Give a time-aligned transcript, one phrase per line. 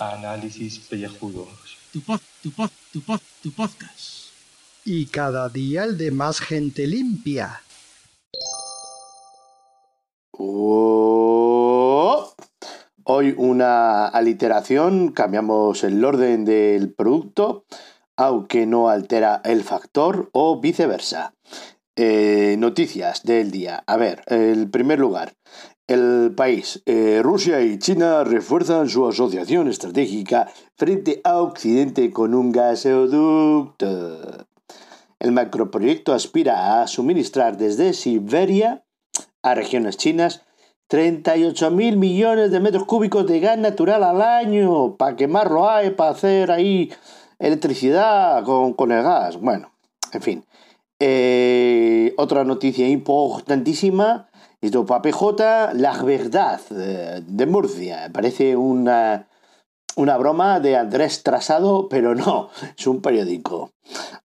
[0.00, 1.78] Análisis pellejudos.
[1.92, 4.30] Tu pod, tu pod, tu pod, tu podcast.
[4.84, 7.62] Y cada día el de más gente limpia.
[10.32, 12.34] Oh.
[13.04, 17.66] Hoy una aliteración, cambiamos el orden del producto,
[18.16, 21.34] aunque no altera el factor o viceversa.
[21.98, 23.82] Eh, noticias del día.
[23.86, 25.32] A ver, el primer lugar.
[25.86, 32.52] El país, eh, Rusia y China refuerzan su asociación estratégica frente a Occidente con un
[32.52, 34.46] gasoducto.
[35.18, 38.84] El macroproyecto aspira a suministrar desde Siberia
[39.42, 40.42] a regiones chinas
[40.88, 44.96] 38 mil millones de metros cúbicos de gas natural al año.
[44.96, 45.90] ¿Para quemarlo hay?
[45.92, 46.92] ¿Para hacer ahí
[47.38, 49.40] electricidad con, con el gas?
[49.40, 49.72] Bueno,
[50.12, 50.44] en fin.
[50.98, 54.30] Eh, otra noticia importantísima
[54.62, 58.10] es de PJ, La Verdad eh, de Murcia.
[58.12, 59.28] Parece una,
[59.96, 62.48] una broma de Andrés Trasado, pero no,
[62.78, 63.72] es un periódico.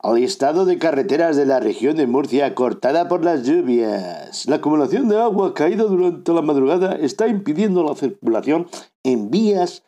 [0.03, 4.47] El estado de carreteras de la región de Murcia cortada por las lluvias.
[4.47, 8.69] La acumulación de agua caída durante la madrugada está impidiendo la circulación
[9.03, 9.83] en vías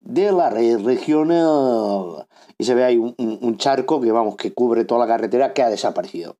[0.00, 2.26] de la red regional.
[2.58, 5.62] Y se ve ahí un, un charco que vamos que cubre toda la carretera que
[5.62, 6.36] ha desaparecido.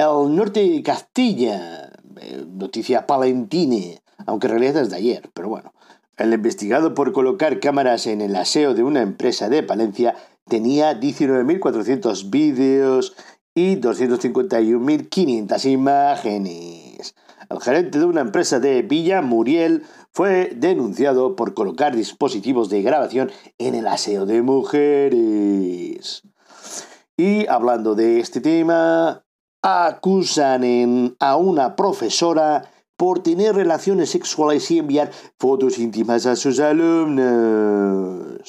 [0.00, 5.74] El norte de Castilla, eh, noticia palentine, aunque en realidad es de ayer, pero bueno.
[6.16, 10.14] El investigado por colocar cámaras en el aseo de una empresa de Palencia
[10.48, 13.14] tenía 19.400 vídeos
[13.54, 16.89] y 251.500 imágenes.
[17.50, 23.32] El gerente de una empresa de Villa Muriel fue denunciado por colocar dispositivos de grabación
[23.58, 26.22] en el aseo de mujeres.
[27.16, 29.24] Y hablando de este tema,
[29.62, 38.40] acusan a una profesora por tener relaciones sexuales y enviar fotos íntimas a sus alumnos.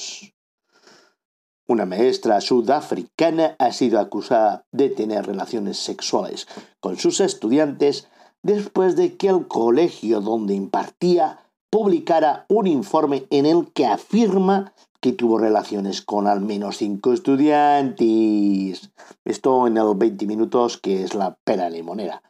[1.67, 6.47] Una maestra sudafricana ha sido acusada de tener relaciones sexuales
[6.79, 8.07] con sus estudiantes
[8.43, 15.13] después de que el colegio donde impartía publicara un informe en el que afirma que
[15.13, 18.91] tuvo relaciones con al menos cinco estudiantes.
[19.25, 22.21] Esto en el 20 minutos, que es la pera limonera.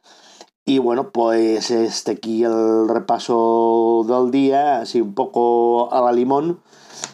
[0.64, 6.62] Y bueno, pues este aquí el repaso del día, así un poco a la limón,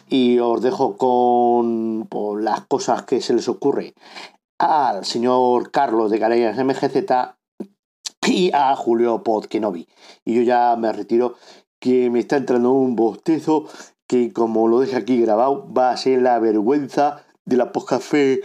[0.08, 2.08] y os dejo con,
[2.42, 3.94] las cosas que se les ocurre
[4.58, 7.37] al señor Carlos de Galerías MGZ
[8.28, 9.88] y a Julio Podkenovi.
[10.24, 11.36] Y yo ya me retiro,
[11.78, 13.66] que me está entrando un bostezo
[14.06, 18.40] que como lo deje aquí grabado va a ser la vergüenza de la café.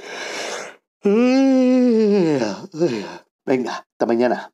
[3.45, 4.53] Venga, hasta mañana.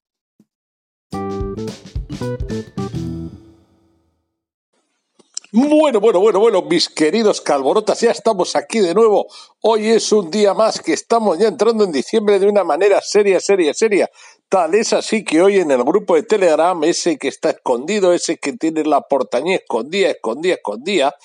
[5.52, 9.26] Bueno, bueno, bueno, bueno, mis queridos calborotas, ya estamos aquí de nuevo.
[9.62, 13.40] Hoy es un día más que estamos ya entrando en diciembre de una manera seria,
[13.40, 14.12] seria, seria.
[14.50, 18.38] Tal es así que hoy en el grupo de Telegram, ese que está escondido, ese
[18.38, 21.16] que tiene la portañía escondida, escondida, escondida,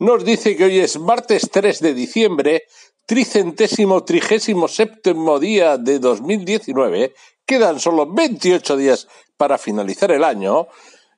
[0.00, 2.64] nos dice que hoy es martes 3 de diciembre,
[3.06, 7.14] tricentésimo, trigésimo séptimo día de 2019.
[7.46, 10.66] Quedan solo 28 días para finalizar el año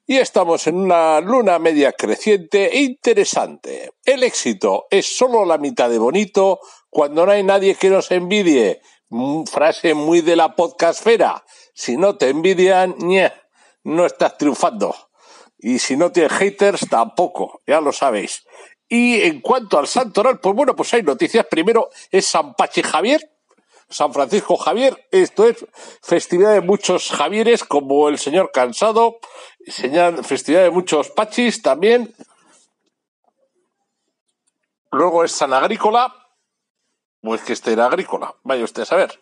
[0.07, 3.93] y estamos en una luna media creciente e interesante.
[4.05, 8.83] El éxito es solo la mitad de bonito cuando no hay nadie que nos envidie.
[9.09, 11.45] Mm, frase muy de la podcastfera.
[11.75, 12.97] Si no te envidian,
[13.85, 14.95] no estás triunfando.
[15.59, 18.45] Y si no tienes haters, tampoco, ya lo sabéis.
[18.89, 21.47] Y en cuanto al santoral, pues bueno, pues hay noticias.
[21.47, 23.21] Primero es San Pachi Javier,
[23.89, 25.07] San Francisco Javier.
[25.11, 25.65] Esto es
[26.03, 29.19] festividad de muchos Javieres, como el señor Cansado,
[30.23, 32.15] festividad de muchos Pachis también.
[34.93, 36.26] Luego es San Agrícola,
[37.27, 39.21] pues que este era agrícola, vaya usted a saber.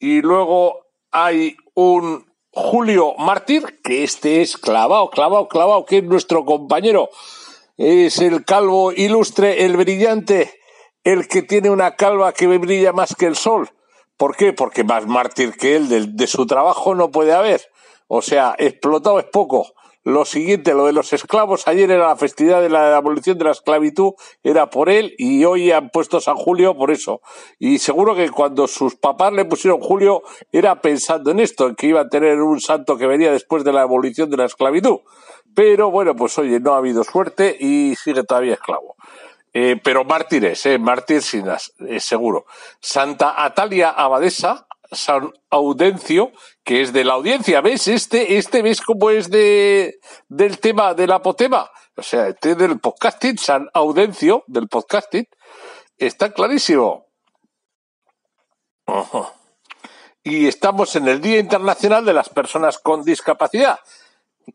[0.00, 6.44] Y luego hay un Julio Mártir, que este es clavado, clavado, clavado, que es nuestro
[6.44, 7.08] compañero.
[7.76, 10.58] Es el calvo ilustre, el brillante,
[11.04, 13.70] el que tiene una calva que brilla más que el sol.
[14.16, 14.52] ¿Por qué?
[14.52, 17.62] Porque más mártir que él de, de su trabajo no puede haber.
[18.08, 19.72] O sea, explotado es poco.
[20.02, 23.50] Lo siguiente, lo de los esclavos, ayer era la festividad de la abolición de la
[23.50, 24.12] esclavitud,
[24.42, 27.20] era por él y hoy han puesto San Julio por eso.
[27.58, 31.86] Y seguro que cuando sus papás le pusieron Julio era pensando en esto, en que
[31.88, 35.00] iba a tener un santo que venía después de la abolición de la esclavitud.
[35.54, 38.96] Pero bueno, pues oye, no ha habido suerte y sigue todavía esclavo.
[39.52, 42.46] Eh, pero mártires, eh, mártir sin eh, seguro.
[42.80, 46.32] Santa Atalia Abadesa, San Audencio,
[46.64, 47.60] que es de la audiencia.
[47.60, 47.88] ¿Ves?
[47.88, 49.98] Este, este ves cómo es de,
[50.28, 51.70] del tema, del apotema.
[51.96, 55.26] O sea, este del podcasting, San Audencio, del podcasting,
[55.96, 57.06] está clarísimo.
[60.22, 63.78] Y estamos en el Día Internacional de las Personas con Discapacidad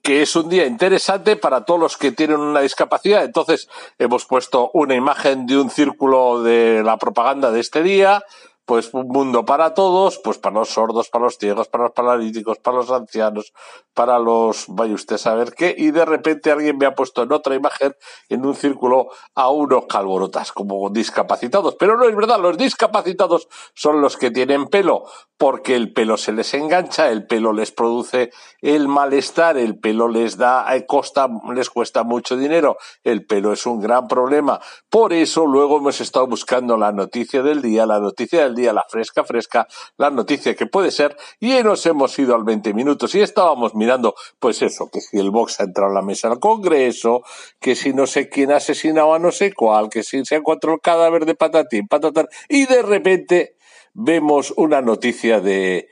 [0.01, 3.23] que es un día interesante para todos los que tienen una discapacidad.
[3.23, 8.23] Entonces, hemos puesto una imagen de un círculo de la propaganda de este día,
[8.65, 12.57] pues un mundo para todos, pues para los sordos, para los ciegos, para los paralíticos,
[12.57, 13.53] para los ancianos,
[13.94, 17.31] para los, vaya usted a saber qué, y de repente alguien me ha puesto en
[17.31, 17.95] otra imagen,
[18.27, 21.75] en un círculo, a unos calborotas, como discapacitados.
[21.75, 25.03] Pero no es verdad, los discapacitados son los que tienen pelo,
[25.38, 28.31] porque el pelo se les engancha, el pelo les produce
[28.62, 33.65] el malestar, el pelo les da, eh, costa, les cuesta mucho dinero, el pelo es
[33.65, 34.59] un gran problema.
[34.89, 38.85] Por eso luego hemos estado buscando la noticia del día, la noticia del día, la
[38.89, 39.67] fresca, fresca,
[39.97, 44.15] la noticia que puede ser, y nos hemos ido al 20 minutos y estábamos mirando,
[44.39, 47.23] pues eso, que si el Vox ha entrado a la mesa del Congreso,
[47.59, 50.37] que si no sé quién ha asesinado a no sé cuál, que si se ha
[50.39, 53.55] encontrado el cadáver de patatín, patatán, y de repente
[53.93, 55.89] vemos una noticia de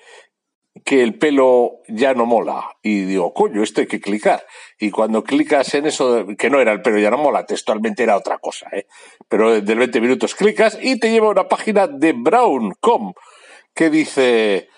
[0.85, 2.77] que el pelo ya no mola.
[2.81, 4.45] Y digo, coño, esto hay que clicar.
[4.79, 8.17] Y cuando clicas en eso, que no era el pelo ya no mola, textualmente era
[8.17, 8.87] otra cosa, ¿eh?
[9.29, 13.13] Pero del 20 minutos clicas y te lleva a una página de Brown.com
[13.73, 14.69] que dice,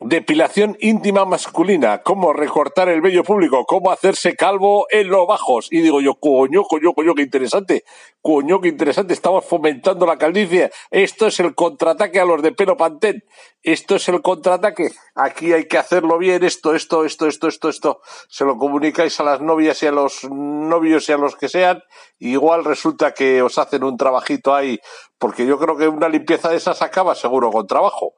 [0.00, 5.68] Depilación íntima masculina, cómo recortar el vello público, cómo hacerse calvo en los bajos.
[5.70, 7.82] Y digo yo, coño, coño, coño, qué interesante.
[8.20, 9.14] Coño, qué interesante.
[9.14, 10.70] Estamos fomentando la calvicie.
[10.90, 13.24] Esto es el contraataque a los de pelo pantén.
[13.62, 14.90] Esto es el contraataque.
[15.14, 16.44] Aquí hay que hacerlo bien.
[16.44, 18.00] Esto, esto, esto, esto, esto, esto.
[18.28, 21.82] Se lo comunicáis a las novias y a los novios y a los que sean.
[22.18, 24.78] Igual resulta que os hacen un trabajito ahí.
[25.16, 28.12] Porque yo creo que una limpieza de esas acaba seguro con trabajo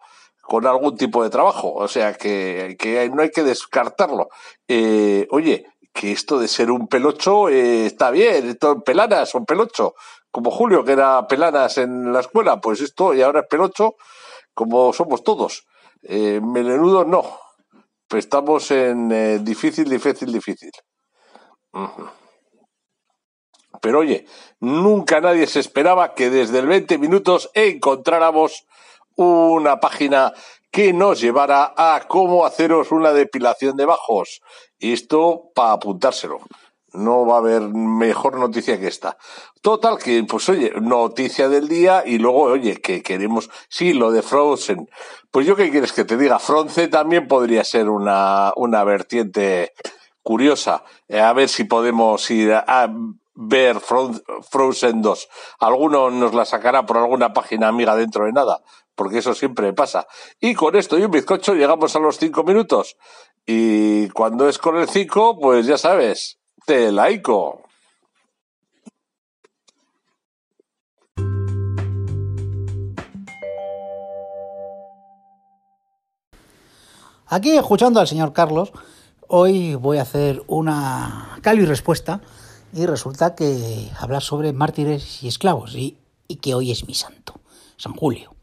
[0.49, 1.75] con algún tipo de trabajo.
[1.75, 4.31] O sea, que, que no hay que descartarlo.
[4.67, 9.95] Eh, oye, que esto de ser un pelocho eh, está bien, esto pelanas son pelocho.
[10.31, 13.97] Como Julio, que era pelanas en la escuela, pues esto y ahora es pelocho,
[14.55, 15.67] como somos todos.
[16.03, 17.25] Eh, melenudo no.
[18.09, 20.71] Pues estamos en difícil, difícil, difícil.
[23.83, 24.25] Pero oye,
[24.61, 28.65] nunca nadie se esperaba que desde el 20 minutos encontráramos
[29.19, 30.33] una página
[30.71, 34.41] que nos llevará a cómo haceros una depilación de bajos.
[34.79, 36.39] Y esto para apuntárselo.
[36.93, 39.19] No va a haber mejor noticia que esta.
[39.61, 44.23] Total, que, pues oye, noticia del día y luego, oye, que queremos, sí, lo de
[44.23, 44.89] Frozen.
[45.31, 49.75] Pues yo qué quieres que te diga, Fronce también podría ser una, una vertiente
[50.23, 50.85] curiosa.
[51.09, 52.89] Eh, a ver si podemos ir a
[53.35, 55.29] ver Frozen 2.
[55.61, 58.63] Alguno nos la sacará por alguna página amiga dentro de nada,
[58.99, 60.09] porque eso siempre pasa.
[60.41, 62.97] Y con esto y un bizcocho llegamos a los cinco minutos.
[63.47, 67.63] Y cuando es con el cinco, pues ya sabes, te laico.
[77.29, 78.73] Aquí, escuchando al señor Carlos,
[79.29, 82.21] hoy voy a hacer una cal y respuesta
[82.73, 85.99] y resulta que hablar sobre mártires y esclavos y,
[86.43, 87.41] que hoy es mi santo,
[87.77, 88.38] San Julio.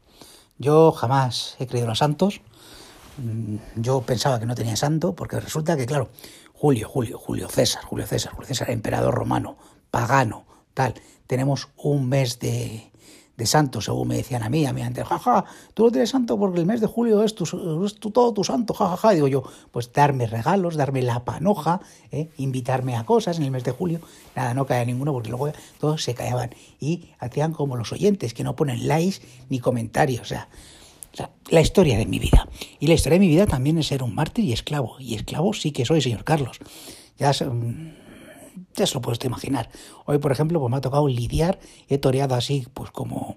[0.58, 2.40] Yo jamás he creído en los santos,
[3.18, 6.10] mm, yo pensaba que no tenía santo porque resulta que, claro,
[6.52, 9.58] Julio, Julio, Julio César, Julio César, Julio César, emperador romano,
[9.90, 10.94] pagano, tal,
[11.26, 12.90] tenemos un mes de,
[13.36, 16.38] de santo, según me decían a mí, a mí antes, jaja, tú no tienes santo
[16.38, 17.44] porque el mes de julio es, tu,
[17.84, 18.96] es todo tu santo, jajaja.
[18.96, 19.14] Ja, ja.
[19.14, 22.30] Digo yo, pues darme regalos, darme la panoja, ¿eh?
[22.38, 24.00] invitarme a cosas en el mes de julio.
[24.34, 26.50] Nada, no caía ninguno porque luego todos se callaban
[26.80, 30.22] y hacían como los oyentes, que no ponen likes ni comentarios.
[30.22, 30.48] O sea,
[31.50, 32.48] la historia de mi vida.
[32.78, 34.96] Y la historia de mi vida también es ser un mártir y esclavo.
[34.98, 36.58] Y esclavo sí que soy, señor Carlos.
[37.18, 37.32] Ya
[38.74, 39.70] ya se lo puedes imaginar.
[40.04, 41.58] Hoy, por ejemplo, pues me ha tocado lidiar,
[41.88, 43.36] he toreado así, pues como,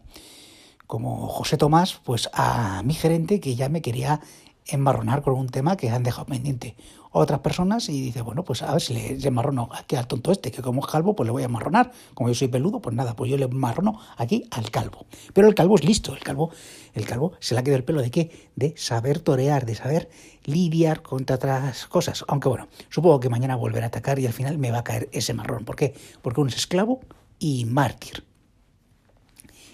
[0.88, 4.22] como José Tomás, pues a mi gerente que ya me quería
[4.66, 6.76] enmarronar con un tema que han dejado pendiente
[7.12, 10.52] otras personas y dice, bueno, pues a ver si le enmarrono aquí al tonto este,
[10.52, 11.92] que como es calvo, pues le voy a enmarronar.
[12.14, 15.06] Como yo soy peludo, pues nada, pues yo le enmarrono aquí al calvo.
[15.34, 16.52] Pero el calvo es listo, el calvo,
[16.94, 18.50] el calvo se le ha quedado el pelo de qué?
[18.56, 20.10] De saber torear, de saber
[20.46, 22.24] lidiar contra otras cosas.
[22.28, 25.10] Aunque bueno, supongo que mañana volverá a atacar y al final me va a caer
[25.12, 25.66] ese marrón.
[25.66, 25.96] ¿Por qué?
[26.22, 27.02] Porque uno es esclavo
[27.40, 28.24] y mártir.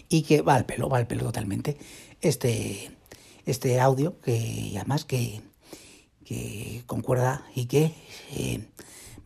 [0.08, 1.77] Y que va al pelo, va al pelo totalmente.
[2.22, 2.92] Este,
[3.46, 5.42] este audio, que además que
[6.25, 7.94] que concuerda y que
[8.32, 8.67] eh,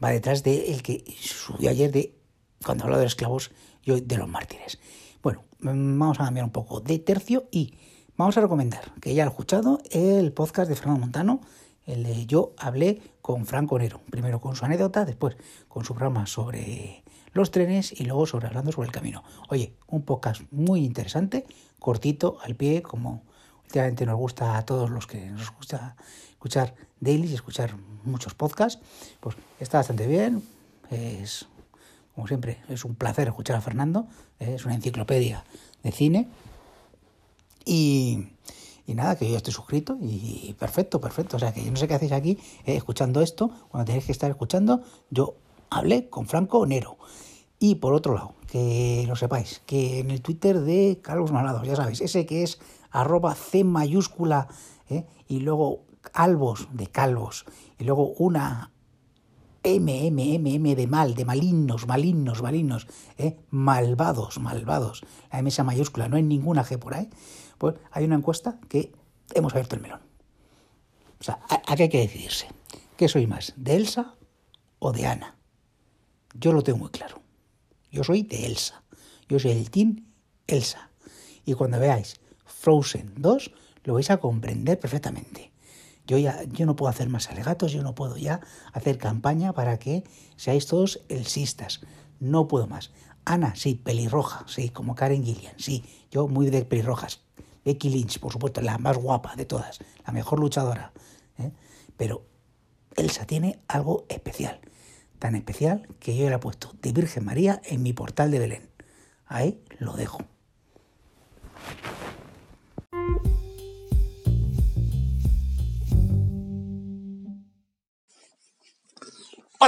[0.04, 2.14] va detrás de el que subió ayer de
[2.64, 3.52] cuando habló de los esclavos
[3.84, 4.80] y hoy de los mártires.
[5.24, 7.74] Bueno, mm, vamos a cambiar un poco de tercio y
[8.18, 11.42] vamos a recomendar, que ya he escuchado, el podcast de Fernando Montano,
[11.86, 15.38] el de Yo hablé con Franco Nero, primero con su anécdota, después
[15.68, 19.24] con su programa sobre los trenes y luego sobre hablando sobre el camino.
[19.50, 21.46] Oye, un podcast muy interesante,
[21.80, 23.24] cortito, al pie, como
[23.64, 25.96] últimamente nos gusta a todos los que nos gusta
[26.32, 28.82] escuchar dailies y escuchar muchos podcasts,
[29.20, 30.44] pues está bastante bien,
[30.90, 31.48] es
[32.16, 34.08] como siempre, es un placer escuchar a Fernando,
[34.40, 35.46] es una enciclopedia
[35.84, 36.28] de cine
[37.66, 38.28] y,
[38.86, 41.88] y nada, que yo estoy suscrito y perfecto, perfecto, o sea que yo no sé
[41.88, 45.36] qué hacéis aquí eh, escuchando esto, cuando tenéis que estar escuchando, yo
[45.70, 46.98] hablé con Franco Nero.
[47.62, 51.76] Y por otro lado, que lo sepáis, que en el Twitter de Carlos Malados, ya
[51.76, 54.48] sabéis, ese que es arroba C mayúscula
[54.90, 55.06] ¿eh?
[55.28, 55.82] y luego
[56.14, 57.46] albos de calvos
[57.78, 58.72] y luego una
[59.64, 62.88] M, M, M, M de mal, de malignos, malignos, malignos,
[63.18, 63.38] ¿eh?
[63.50, 65.04] malvados, malvados.
[65.32, 67.10] La M esa mayúscula, no hay ninguna G por ahí.
[67.58, 68.94] Pues hay una encuesta que
[69.34, 70.00] hemos abierto el melón.
[71.20, 72.48] O sea, aquí hay que decidirse.
[72.96, 74.16] ¿Qué soy más, de Elsa
[74.80, 75.36] o de Ana?
[76.34, 77.22] Yo lo tengo muy claro.
[77.92, 78.84] Yo soy de Elsa.
[79.28, 80.06] Yo soy el Team
[80.48, 80.90] Elsa.
[81.46, 83.52] Y cuando veáis Frozen 2,
[83.84, 85.52] lo vais a comprender perfectamente.
[86.10, 88.42] Yo ya yo no puedo hacer más alegatos, yo no puedo ya
[88.74, 90.04] hacer campaña para que
[90.38, 91.82] seáis todos elsistas.
[92.20, 92.92] No puedo más.
[93.26, 97.22] Ana, sí, pelirroja, sí, como Karen Gillian, sí, yo muy de pelirrojas.
[97.64, 100.92] Becky Lynch, por supuesto, la más guapa de todas, la mejor luchadora.
[101.38, 101.52] ¿eh?
[101.96, 102.26] Pero
[102.96, 104.60] Elsa tiene algo especial
[105.20, 108.70] tan especial que yo le he puesto de Virgen María en mi portal de Belén.
[109.26, 110.20] Ahí lo dejo.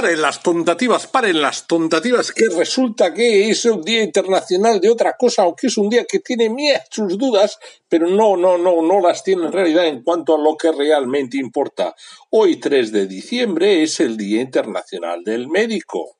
[0.02, 5.16] Paren las tontativas, paren las tontativas, que resulta que es un día internacional de otra
[5.16, 6.50] cosa, aunque es un día que tiene
[6.90, 7.56] sus dudas,
[7.88, 11.36] pero no, no, no, no las tiene en realidad en cuanto a lo que realmente
[11.36, 11.94] importa.
[12.30, 16.16] Hoy, 3 de diciembre, es el Día Internacional del Médico.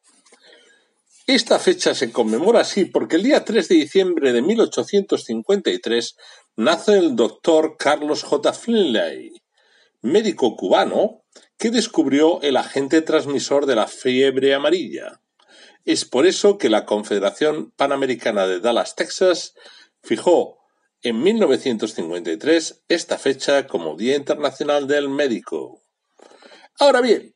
[1.26, 6.16] Esta fecha se conmemora así porque el día 3 de diciembre de 1853
[6.54, 8.52] nace el doctor Carlos J.
[8.52, 9.32] Finlay,
[10.02, 11.22] médico cubano,
[11.62, 15.20] que descubrió el agente transmisor de la fiebre amarilla.
[15.84, 19.54] Es por eso que la Confederación Panamericana de Dallas, Texas,
[20.02, 20.58] fijó
[21.02, 25.80] en 1953 esta fecha como Día Internacional del Médico.
[26.80, 27.32] Ahora bien,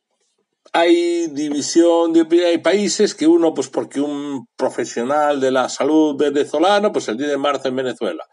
[0.72, 6.90] hay división de hay países que uno, pues porque un profesional de la salud venezolano,
[6.90, 8.24] pues el 10 de marzo en Venezuela.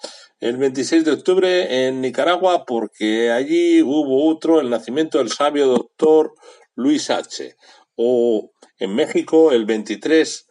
[0.43, 6.35] El 26 de octubre en Nicaragua, porque allí hubo otro, el nacimiento del sabio doctor
[6.75, 7.55] Luis H.
[7.95, 10.49] O en México, el 23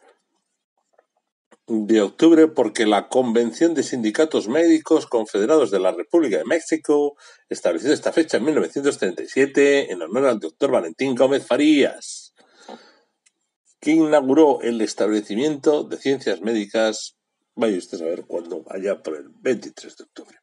[1.67, 7.15] de octubre porque la Convención de Sindicatos Médicos Confederados de la República de México
[7.47, 12.33] estableció esta fecha en 1937 en honor al doctor Valentín Gómez Farías,
[13.79, 17.15] que inauguró el establecimiento de ciencias médicas,
[17.55, 20.39] vaya usted a ver cuándo, allá por el 23 de octubre.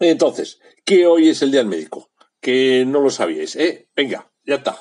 [0.00, 2.10] Entonces, ¿qué hoy es el Día del Médico?
[2.40, 3.88] Que no lo sabíais, ¿eh?
[3.94, 4.80] Venga, ya está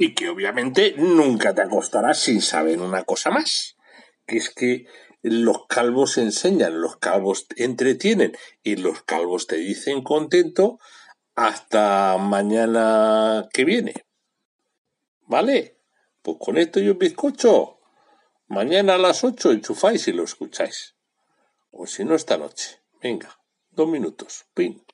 [0.00, 3.76] y que obviamente nunca te acostarás sin saber una cosa más,
[4.26, 4.86] que es que
[5.22, 10.78] los calvos enseñan, los calvos entretienen y los calvos te dicen contento
[11.34, 14.06] hasta mañana que viene.
[15.22, 15.77] ¿Vale?
[16.28, 17.78] Pues con esto y un bizcocho.
[18.48, 20.94] Mañana a las 8 enchufáis y lo escucháis.
[21.70, 22.82] O si no, esta noche.
[23.00, 24.44] Venga, dos minutos.
[24.52, 24.84] Pin.